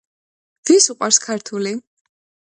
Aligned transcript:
ვის 0.69 0.87
უყვარს 0.95 1.21
ქართული? 1.27 1.77